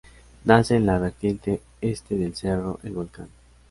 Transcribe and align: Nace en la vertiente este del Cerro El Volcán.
Nace 0.45 0.77
en 0.77 0.87
la 0.87 0.97
vertiente 0.97 1.61
este 1.79 2.15
del 2.15 2.35
Cerro 2.35 2.79
El 2.81 2.93
Volcán. 2.93 3.29